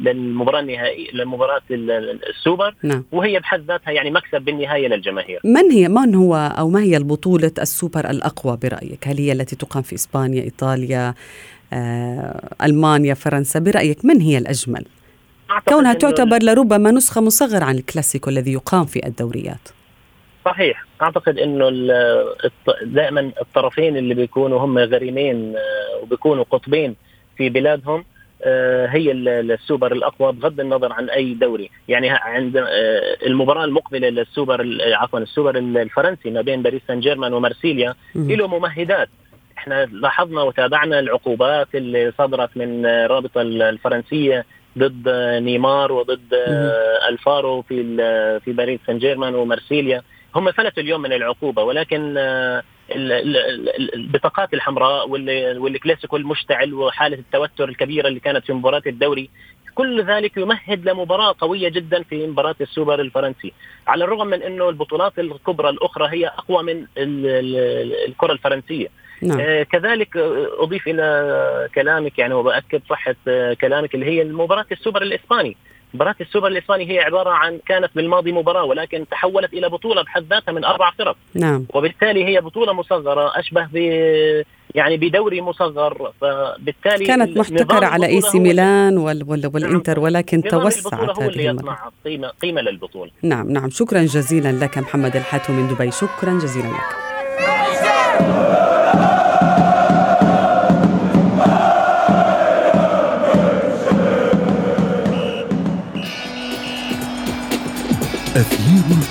للمباراة 0.00 0.60
النهائيه 0.60 1.12
لمباراة 1.12 1.62
السوبر 1.70 2.74
نعم. 2.82 3.04
وهي 3.12 3.40
بحد 3.40 3.64
ذاتها 3.68 3.90
يعني 3.90 4.10
مكسب 4.10 4.42
بالنهاية 4.42 4.88
للجماهير. 4.88 5.40
من 5.44 5.70
هي 5.70 5.88
من 5.88 6.14
هو 6.14 6.36
أو 6.58 6.68
ما 6.68 6.82
هي 6.82 6.96
البطولة 6.96 7.52
السوبر 7.58 8.10
الأقوى 8.10 8.58
برأيك؟ 8.62 9.08
هل 9.08 9.18
هي 9.18 9.32
التي 9.32 9.56
تقام 9.56 9.82
في 9.82 9.94
إسبانيا، 9.94 10.42
إيطاليا، 10.42 11.14
آه، 11.72 12.50
ألمانيا، 12.62 13.14
فرنسا؟ 13.14 13.58
برأيك 13.58 14.04
من 14.04 14.20
هي 14.20 14.38
الأجمل؟ 14.38 14.84
كونها 15.68 15.94
تعتبر 15.94 16.42
لربما 16.42 16.90
نسخة 16.90 17.20
مصغرة 17.20 17.64
عن 17.64 17.76
الكلاسيكو 17.76 18.30
الذي 18.30 18.52
يقام 18.52 18.84
في 18.84 19.06
الدوريات. 19.06 19.68
صحيح. 20.44 20.84
أعتقد 21.02 21.38
إنه 21.38 21.70
دائما 22.82 23.32
الطرفين 23.40 23.96
اللي 23.96 24.14
بيكونوا 24.14 24.60
هم 24.60 24.78
غريمين 24.78 25.56
آه، 25.56 26.02
وبيكونوا 26.02 26.44
قطبين 26.50 26.96
في 27.36 27.48
بلادهم 27.48 28.04
آه، 28.42 28.86
هي 28.86 29.12
السوبر 29.12 29.92
الأقوى 29.92 30.32
بغض 30.32 30.60
النظر 30.60 30.92
عن 30.92 31.10
أي 31.10 31.34
دوري. 31.34 31.70
يعني 31.88 32.10
عند 32.10 32.56
آه، 32.56 33.16
المباراة 33.26 33.64
المقبلة 33.64 34.08
للسوبر 34.08 34.78
عفوا 34.92 35.18
السوبر 35.18 35.58
الفرنسي 35.58 36.30
ما 36.30 36.40
بين 36.40 36.62
باريس 36.62 36.82
سان 36.88 37.00
جيرمان 37.00 37.32
ومارسيليا 37.32 37.94
له 38.14 38.46
ممهدات. 38.46 39.08
إحنا 39.58 39.84
لاحظنا 39.84 40.42
وتابعنا 40.42 40.98
العقوبات 40.98 41.68
اللي 41.74 42.12
صدرت 42.18 42.56
من 42.56 42.86
الرابطه 42.86 43.40
الفرنسية 43.40 44.44
ضد 44.78 45.08
نيمار 45.42 45.92
وضد 45.92 46.34
ألفارو 47.08 47.62
في 47.62 47.96
في 48.44 48.52
باريس 48.52 48.80
سان 48.86 48.98
جيرمان 48.98 49.34
ومارسيليا. 49.34 50.02
هم 50.34 50.52
فلتوا 50.52 50.82
اليوم 50.82 51.02
من 51.02 51.12
العقوبة 51.12 51.62
ولكن 51.62 52.14
البطاقات 53.94 54.54
الحمراء 54.54 55.10
والكلاسيكو 55.58 56.16
المشتعل 56.16 56.74
وحالة 56.74 57.16
التوتر 57.16 57.68
الكبيرة 57.68 58.08
اللي 58.08 58.20
كانت 58.20 58.46
في 58.46 58.52
مباراة 58.52 58.82
الدوري 58.86 59.30
كل 59.74 60.04
ذلك 60.04 60.36
يمهد 60.36 60.88
لمباراة 60.88 61.34
قوية 61.38 61.68
جدا 61.68 62.02
في 62.02 62.26
مباراة 62.26 62.54
السوبر 62.60 63.00
الفرنسي. 63.00 63.52
على 63.86 64.04
الرغم 64.04 64.26
من 64.26 64.42
أنه 64.42 64.68
البطولات 64.68 65.18
الكبرى 65.18 65.68
الأخرى 65.68 66.08
هي 66.08 66.26
أقوى 66.26 66.62
من 66.62 66.86
الكرة 66.98 68.32
الفرنسية. 68.32 68.88
نعم. 69.22 69.40
آه 69.40 69.62
كذلك 69.62 70.16
أضيف 70.58 70.88
إلى 70.88 71.68
كلامك 71.74 72.18
يعني 72.18 72.34
وبأكد 72.34 72.82
صحة 72.90 73.16
آه 73.28 73.54
كلامك 73.54 73.94
اللي 73.94 74.06
هي 74.06 74.24
مباراة 74.24 74.66
السوبر 74.72 75.02
الإسباني. 75.02 75.56
مباراة 75.94 76.14
السوبر 76.20 76.48
الإسباني 76.48 76.90
هي 76.90 77.00
عبارة 77.00 77.30
عن 77.30 77.58
كانت 77.66 77.90
بالماضي 77.94 78.32
مباراة 78.32 78.64
ولكن 78.64 79.06
تحولت 79.10 79.52
إلى 79.52 79.68
بطولة 79.68 80.02
بحد 80.02 80.24
ذاتها 80.30 80.52
من 80.52 80.64
أربع 80.64 80.90
فرق. 80.90 81.16
نعم. 81.34 81.66
وبالتالي 81.74 82.24
هي 82.24 82.40
بطولة 82.40 82.72
مصغرة 82.72 83.32
أشبه 83.38 83.68
ب 83.72 83.76
يعني 84.74 84.96
بدوري 84.96 85.40
مصغر. 85.40 86.12
فبالتالي 86.20 87.04
كانت 87.04 87.38
محتكرة 87.38 87.86
على 87.86 88.06
AC 88.06 88.38
ميلان 88.38 88.98
وال 88.98 89.24
وال 89.28 89.50
والإنتر 89.54 90.00
ولكن 90.00 90.42
توسعت 90.42 90.94
هذه 90.94 91.28
اللي 91.28 91.44
يصنع 91.44 91.78
قيمة 92.04 92.28
قيمة 92.28 92.60
للبطولة. 92.60 93.10
نعم 93.22 93.50
نعم. 93.50 93.70
شكرا 93.70 94.02
جزيلا 94.02 94.52
لك 94.64 94.78
محمد 94.78 95.16
الحاتو 95.16 95.52
من 95.52 95.68
دبي. 95.68 95.90
شكرا 95.90 96.32
جزيلا 96.38 96.68
لك. 96.68 97.04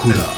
الكرة 0.06 0.34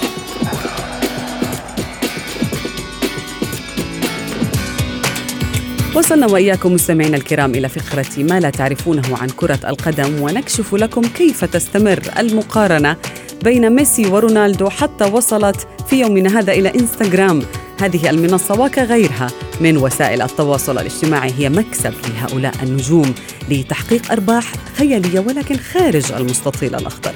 وصلنا 5.96 6.28
وإياكم 6.28 6.74
مستمعينا 6.74 7.18
الكرام 7.18 7.52
إلى 7.52 7.70
فقرة 7.70 8.24
ما 8.24 8.40
لا 8.40 8.50
تعرفونه 8.50 9.18
عن 9.18 9.30
كرة 9.30 9.60
القدم 9.68 10.22
ونكشف 10.22 10.74
لكم 10.76 11.02
كيف 11.02 11.46
تستمر 11.46 12.02
المقارنة 12.18 12.98
بين 13.44 13.76
ميسي 13.76 14.08
ورونالدو 14.08 14.70
حتى 14.70 15.04
وصلت 15.04 15.68
في 15.90 16.00
يومنا 16.00 16.40
هذا 16.40 16.54
إلى 16.54 16.74
إنستغرام. 16.76 17.42
هذه 17.82 18.10
المنصة 18.10 18.62
وكغيرها 18.62 19.28
من 19.62 19.78
وسائل 19.78 20.22
التواصل 20.22 20.78
الاجتماعي 20.78 21.34
هي 21.38 21.50
مكسب 21.50 21.94
لهؤلاء 22.10 22.54
النجوم 22.64 23.14
لتحقيق 23.50 24.12
أرباح 24.12 24.54
خيالية 24.78 25.20
ولكن 25.20 25.58
خارج 25.58 26.12
المستطيل 26.12 26.76
الأخضر. 26.76 27.14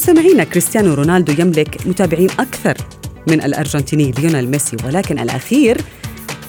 مستمعينا 0.00 0.44
كريستيانو 0.44 0.94
رونالدو 0.94 1.32
يملك 1.38 1.86
متابعين 1.86 2.30
أكثر 2.38 2.76
من 3.28 3.42
الأرجنتيني 3.42 4.10
ليونيل 4.18 4.50
ميسي 4.50 4.76
ولكن 4.84 5.18
الأخير 5.18 5.80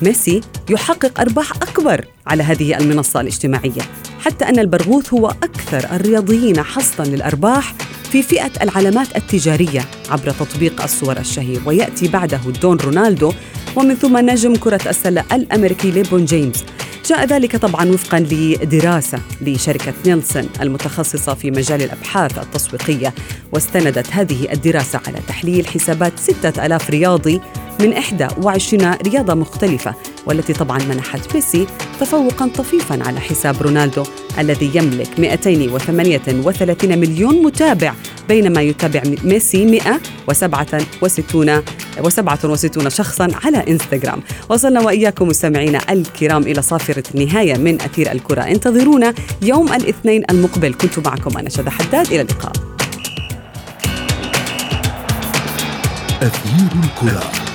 ميسي 0.01 0.41
يحقق 0.69 1.19
أرباح 1.19 1.51
أكبر 1.51 2.05
على 2.27 2.43
هذه 2.43 2.77
المنصة 2.77 3.21
الاجتماعية 3.21 3.81
حتى 4.19 4.45
أن 4.45 4.59
البرغوث 4.59 5.13
هو 5.13 5.27
أكثر 5.27 5.95
الرياضيين 5.95 6.63
حصدا 6.63 7.03
للأرباح 7.03 7.73
في 8.11 8.23
فئة 8.23 8.51
العلامات 8.61 9.15
التجارية 9.15 9.85
عبر 10.09 10.31
تطبيق 10.31 10.83
الصور 10.83 11.17
الشهير. 11.17 11.61
ويأتي 11.65 12.07
بعده 12.07 12.39
دون 12.61 12.77
رونالدو 12.77 13.33
ومن 13.75 13.95
ثم 13.95 14.17
نجم 14.17 14.55
كرة 14.55 14.89
السلة 14.89 15.23
الأمريكي 15.31 15.91
ليبرون 15.91 16.25
جيمس. 16.25 16.65
جاء 17.05 17.25
ذلك 17.25 17.55
طبعا 17.55 17.89
وفقا 17.89 18.19
لدراسة 18.19 19.19
لشركة 19.41 19.93
نيلسون 20.05 20.49
المتخصصة 20.61 21.33
في 21.33 21.51
مجال 21.51 21.81
الأبحاث 21.81 22.37
التسويقية 22.37 23.13
واستندت 23.51 24.11
هذه 24.11 24.51
الدراسة 24.53 25.01
على 25.07 25.17
تحليل 25.27 25.67
حسابات 25.67 26.19
6000 26.19 26.89
رياضي 26.89 27.41
من 27.79 27.93
21 28.37 28.93
رياضة 28.93 29.33
مختلفة 29.33 29.95
والتي 30.25 30.53
طبعا 30.53 30.83
منحت 30.83 31.35
ميسي 31.35 31.67
تفوقا 31.99 32.47
طفيفا 32.47 33.03
على 33.03 33.19
حساب 33.19 33.61
رونالدو. 33.61 34.03
الذي 34.39 34.71
يملك 34.75 35.19
238 35.19 36.97
مليون 36.99 37.43
متابع 37.43 37.93
بينما 38.29 38.61
يتابع 38.61 39.03
ميسي 39.23 39.65
167 39.65 41.63
و67 42.01 42.87
شخصا 42.87 43.27
على 43.43 43.57
إنستغرام. 43.67 44.21
وصلنا 44.49 44.81
وإياكم 44.81 45.27
مستمعينا 45.27 45.79
الكرام 45.89 46.41
إلى 46.41 46.61
صافرة 46.61 47.03
النهاية 47.15 47.57
من 47.57 47.81
أثير 47.81 48.11
الكرة. 48.11 48.41
انتظرونا 48.41 49.13
يوم 49.41 49.73
الاثنين 49.73 50.23
المقبل. 50.29 50.73
كنت 50.73 50.99
معكم 50.99 51.37
أنا 51.37 51.49
شذى 51.49 51.69
حداد. 51.69 52.07
إلى 52.07 52.21
اللقاء. 52.21 52.51
أثير 56.21 56.69
الكرة. 56.83 57.50